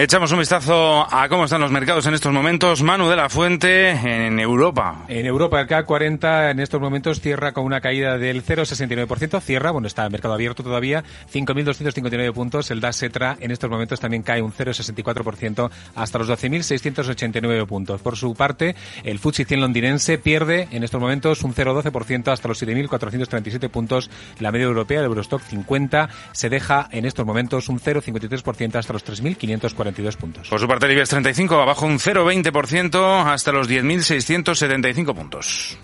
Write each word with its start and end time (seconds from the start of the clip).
Echamos 0.00 0.30
un 0.30 0.38
vistazo 0.38 1.12
a 1.12 1.28
cómo 1.28 1.46
están 1.46 1.60
los 1.60 1.72
mercados 1.72 2.06
en 2.06 2.14
estos 2.14 2.32
momentos. 2.32 2.84
Manu 2.84 3.08
de 3.08 3.16
la 3.16 3.28
Fuente 3.28 3.90
en 3.90 4.38
Europa. 4.38 5.04
En 5.08 5.26
Europa, 5.26 5.60
el 5.60 5.66
CAC 5.66 5.86
40 5.86 6.52
en 6.52 6.60
estos 6.60 6.80
momentos 6.80 7.20
cierra 7.20 7.50
con 7.50 7.64
una 7.64 7.80
caída 7.80 8.16
del 8.16 8.44
0,69%. 8.44 9.40
Cierra, 9.40 9.72
bueno, 9.72 9.88
está 9.88 10.04
el 10.04 10.12
mercado 10.12 10.34
abierto 10.34 10.62
todavía, 10.62 11.02
5.259 11.32 12.32
puntos. 12.32 12.70
El 12.70 12.80
DAX 12.80 12.94
Setra 12.94 13.36
en 13.40 13.50
estos 13.50 13.68
momentos 13.68 13.98
también 13.98 14.22
cae 14.22 14.40
un 14.40 14.52
0,64% 14.52 15.68
hasta 15.96 16.18
los 16.18 16.28
12.689 16.28 17.66
puntos. 17.66 18.00
Por 18.00 18.16
su 18.16 18.36
parte, 18.36 18.76
el 19.02 19.18
FTSE 19.18 19.46
100 19.46 19.60
londinense 19.60 20.16
pierde 20.16 20.68
en 20.70 20.84
estos 20.84 21.00
momentos 21.00 21.42
un 21.42 21.52
0,12% 21.52 22.28
hasta 22.28 22.46
los 22.46 22.62
7.437 22.62 23.68
puntos. 23.68 24.12
La 24.38 24.52
media 24.52 24.66
europea, 24.66 25.00
el 25.00 25.06
Eurostock 25.06 25.42
50, 25.42 26.08
se 26.30 26.48
deja 26.48 26.88
en 26.92 27.04
estos 27.04 27.26
momentos 27.26 27.68
un 27.68 27.80
0,53% 27.80 28.76
hasta 28.76 28.92
los 28.92 29.04
3.540 29.04 29.87
puntos. 30.16 30.48
Por 30.48 30.60
su 30.60 30.68
parte, 30.68 30.86
el 30.86 30.92
IBEX 30.92 31.10
35 31.10 31.60
abajo 31.60 31.86
un 31.86 31.98
0,20% 31.98 33.32
hasta 33.32 33.52
los 33.52 33.68
10.675 33.68 35.14
puntos. 35.14 35.78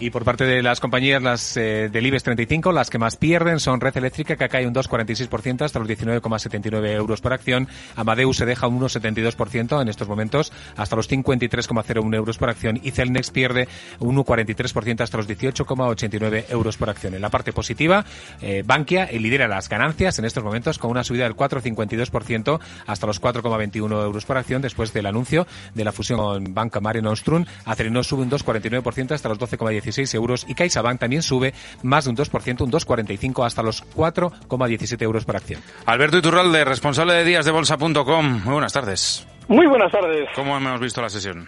Y 0.00 0.10
por 0.10 0.24
parte 0.24 0.44
de 0.44 0.62
las 0.62 0.78
compañías 0.78 1.20
las 1.20 1.56
eh, 1.56 1.88
del 1.90 2.06
IBEX 2.06 2.22
35, 2.22 2.70
las 2.70 2.88
que 2.88 2.98
más 2.98 3.16
pierden 3.16 3.58
son 3.58 3.80
Red 3.80 3.96
Eléctrica, 3.96 4.36
que 4.36 4.48
cae 4.48 4.64
un 4.64 4.72
2,46% 4.72 5.62
hasta 5.62 5.80
los 5.80 5.88
19,79 5.88 6.90
euros 6.92 7.20
por 7.20 7.32
acción. 7.32 7.66
Amadeus 7.96 8.36
se 8.36 8.46
deja 8.46 8.68
un 8.68 8.80
1,72% 8.80 9.82
en 9.82 9.88
estos 9.88 10.06
momentos 10.06 10.52
hasta 10.76 10.94
los 10.94 11.10
53,01 11.10 12.14
euros 12.14 12.38
por 12.38 12.48
acción. 12.48 12.78
Y 12.80 12.92
Celnex 12.92 13.32
pierde 13.32 13.66
un 13.98 14.16
1,43% 14.16 15.00
hasta 15.00 15.16
los 15.16 15.28
18,89 15.28 16.44
euros 16.50 16.76
por 16.76 16.90
acción. 16.90 17.14
En 17.14 17.20
la 17.20 17.30
parte 17.30 17.52
positiva, 17.52 18.04
eh, 18.40 18.62
Bankia 18.64 19.10
lidera 19.10 19.48
las 19.48 19.68
ganancias 19.68 20.20
en 20.20 20.26
estos 20.26 20.44
momentos 20.44 20.78
con 20.78 20.92
una 20.92 21.02
subida 21.02 21.24
del 21.24 21.34
4,52% 21.34 22.60
hasta 22.86 23.06
los 23.08 23.20
4,21 23.20 24.04
euros 24.04 24.24
por 24.24 24.36
acción 24.36 24.62
después 24.62 24.92
del 24.92 25.06
anuncio 25.06 25.48
de 25.74 25.84
la 25.84 25.90
fusión 25.90 26.20
con 26.20 26.54
Banca 26.54 26.78
Mare 26.78 27.02
Nostrum. 27.02 27.44
Acerino 27.64 28.04
sube 28.04 28.22
un 28.22 28.30
2,49% 28.30 29.10
hasta 29.10 29.28
los 29.28 29.40
12,17 29.40 29.87
euros 30.14 30.44
y 30.48 30.54
CaixaBank 30.54 31.00
también 31.00 31.22
sube 31.22 31.52
más 31.82 32.04
de 32.04 32.10
un 32.10 32.16
2%, 32.16 32.60
un 32.62 32.70
2,45 32.70 33.46
hasta 33.46 33.62
los 33.62 33.84
4,17 33.94 35.02
euros 35.02 35.24
por 35.24 35.36
acción. 35.36 35.60
Alberto 35.86 36.18
Iturralde, 36.18 36.64
responsable 36.64 37.14
de 37.14 37.24
díasdebolsa.com. 37.24 38.42
Muy 38.44 38.52
buenas 38.52 38.72
tardes. 38.72 39.26
Muy 39.48 39.66
buenas 39.66 39.90
tardes. 39.90 40.28
¿Cómo 40.34 40.56
hemos 40.56 40.80
visto 40.80 41.00
la 41.00 41.08
sesión? 41.08 41.46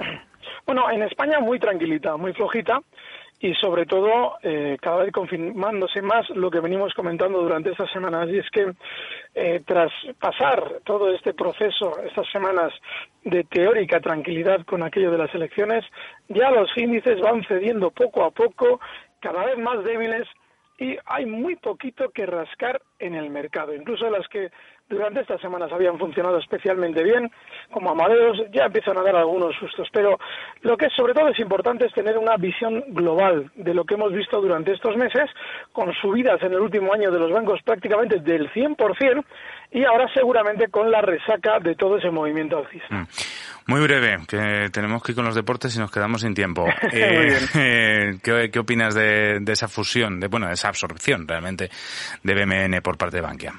Bueno, 0.67 0.91
en 0.91 1.03
España 1.03 1.41
muy 1.41 1.59
tranquilita, 1.59 2.17
muy 2.17 2.33
flojita 2.33 2.81
y 3.41 3.55
sobre 3.55 3.87
todo 3.87 4.35
eh, 4.43 4.77
cada 4.81 5.03
vez 5.05 5.13
confirmándose 5.13 6.03
más 6.03 6.29
lo 6.31 6.51
que 6.51 6.61
venimos 6.61 6.93
comentando 6.93 7.41
durante 7.41 7.71
estas 7.71 7.91
semanas 7.91 8.29
y 8.29 8.39
es 8.39 8.51
que 8.51 8.73
eh, 9.35 9.63
tras 9.67 9.91
pasar 10.21 10.81
todo 10.85 11.11
este 11.11 11.33
proceso, 11.33 11.99
estas 12.05 12.29
semanas 12.31 12.73
de 13.25 13.45
teórica 13.45 14.01
tranquilidad 14.01 14.65
con 14.67 14.83
aquello 14.83 15.11
de 15.11 15.19
las 15.19 15.35
elecciones, 15.35 15.85
ya 16.29 16.51
los 16.51 16.71
índices 16.77 17.19
van 17.21 17.43
cediendo 17.45 17.91
poco 17.91 18.25
a 18.25 18.31
poco, 18.31 18.79
cada 19.21 19.47
vez 19.47 19.57
más 19.59 19.83
débiles 19.85 20.29
y 20.81 20.97
hay 21.05 21.27
muy 21.27 21.57
poquito 21.57 22.09
que 22.11 22.25
rascar 22.25 22.81
en 22.99 23.15
el 23.15 23.29
mercado. 23.29 23.75
Incluso 23.75 24.09
las 24.11 24.27
que 24.29 24.51
durante 24.89 25.21
estas 25.21 25.41
semanas 25.41 25.71
habían 25.73 25.99
funcionado 25.99 26.39
especialmente 26.39 27.05
bien, 27.05 27.31
como 27.71 27.91
Amadeus, 27.91 28.43
ya 28.51 28.65
empiezan 28.65 28.97
a 28.99 29.03
dar 29.03 29.15
algunos 29.15 29.55
sustos. 29.57 29.89
Pero 29.93 30.19
lo 30.63 30.77
que 30.77 30.89
sobre 30.91 31.13
todo 31.15 31.29
es 31.29 31.39
importante 31.39 31.85
es 31.85 31.93
tener 31.93 32.17
una 32.19 32.37
visión 32.37 32.83
global 32.89 33.51
de 33.55 33.75
lo 33.75 33.85
que 33.85 33.95
hemos 33.95 34.13
visto 34.13 34.41
durante 34.41 34.73
estos 34.73 34.97
meses, 34.97 35.31
con 35.73 35.93
subidas 35.95 36.43
en 36.43 36.55
el 36.55 36.61
último 36.61 36.93
año 36.93 37.11
de 37.11 37.19
los 37.19 37.31
bancos 37.31 37.61
prácticamente 37.63 38.19
del 38.19 38.51
100%, 38.51 39.25
y 39.73 39.85
ahora 39.85 40.07
seguramente 40.15 40.69
con 40.69 40.91
la 40.91 41.01
resaca 41.01 41.59
de 41.61 41.75
todo 41.75 41.99
ese 41.99 42.11
movimiento 42.11 42.59
alcista. 42.59 42.95
Mm. 42.95 43.07
Muy 43.67 43.81
breve, 43.83 44.17
que 44.27 44.69
tenemos 44.73 45.03
que 45.03 45.13
ir 45.13 45.17
con 45.17 45.25
los 45.25 45.35
deportes 45.35 45.77
y 45.77 45.79
nos 45.79 45.91
quedamos 45.91 46.23
sin 46.23 46.35
tiempo. 46.35 46.67
Eh, 46.93 48.19
¿qué, 48.23 48.59
opinas 48.59 48.95
de, 48.95 49.39
de, 49.41 49.53
esa 49.53 49.69
fusión, 49.69 50.19
de 50.19 50.29
bueno, 50.29 50.49
de 50.49 50.55
esa 50.55 50.69
absorción 50.69 51.27
realmente 51.27 51.71
de 52.23 52.35
BMN 52.35 52.81
por 52.83 52.99
parte 52.99 53.17
de 53.17 53.23
Bankia? 53.23 53.53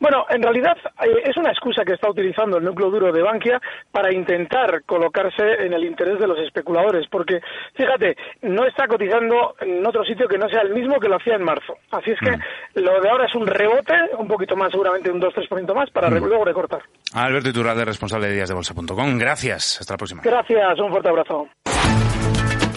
Bueno, 0.00 0.24
en 0.30 0.42
realidad 0.42 0.78
eh, 1.02 1.22
es 1.24 1.36
una 1.36 1.50
excusa 1.50 1.84
que 1.84 1.92
está 1.92 2.08
utilizando 2.08 2.56
el 2.56 2.64
núcleo 2.64 2.90
duro 2.90 3.12
de 3.12 3.22
Bankia 3.22 3.60
para 3.92 4.12
intentar 4.12 4.82
colocarse 4.86 5.44
en 5.60 5.74
el 5.74 5.84
interés 5.84 6.18
de 6.18 6.26
los 6.26 6.38
especuladores, 6.38 7.06
porque 7.08 7.40
fíjate, 7.74 8.16
no 8.42 8.66
está 8.66 8.88
cotizando 8.88 9.54
en 9.60 9.86
otro 9.86 10.02
sitio 10.04 10.26
que 10.26 10.38
no 10.38 10.48
sea 10.48 10.62
el 10.62 10.72
mismo 10.72 10.98
que 10.98 11.08
lo 11.08 11.16
hacía 11.16 11.34
en 11.34 11.44
marzo. 11.44 11.76
Así 11.90 12.12
es 12.12 12.18
que 12.18 12.30
Mm. 12.30 12.40
Lo 12.74 13.00
de 13.00 13.08
ahora 13.10 13.26
es 13.26 13.34
un 13.34 13.46
rebote, 13.46 13.94
un 14.18 14.28
poquito 14.28 14.56
más, 14.56 14.70
seguramente 14.70 15.10
un 15.10 15.20
2-3% 15.20 15.74
más, 15.74 15.90
para 15.90 16.08
Mm. 16.10 16.24
luego 16.24 16.44
recortar. 16.44 16.80
Alberto 17.14 17.48
Iturralde, 17.48 17.84
responsable 17.84 18.28
de 18.28 18.34
díasdebolsa.com. 18.34 19.18
Gracias. 19.18 19.78
Hasta 19.80 19.94
la 19.94 19.98
próxima. 19.98 20.22
Gracias, 20.24 20.78
un 20.78 20.90
fuerte 20.90 21.08
abrazo. 21.08 21.48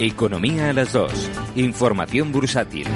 Economía 0.00 0.70
a 0.70 0.72
las 0.72 0.92
dos. 0.92 1.30
Información 1.54 2.32
bursátil. 2.32 2.88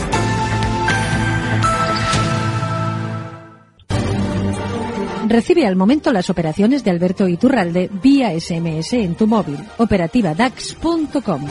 Recibe 5.28 5.66
al 5.66 5.76
momento 5.76 6.10
las 6.12 6.31
operaciones 6.31 6.84
de 6.84 6.91
Alberto 6.91 7.28
Iturralde 7.28 7.91
vía 8.03 8.31
SMS 8.38 8.94
en 8.94 9.14
tu 9.14 9.26
móvil. 9.26 9.58
Operativa 9.76 10.34
DAX.com. 10.34 11.42